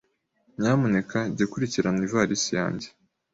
Nyamuneka 0.59 1.17
jya 1.33 1.43
ukurikirana 1.47 2.01
ivalisi 2.07 2.51
yanjye. 2.59 2.87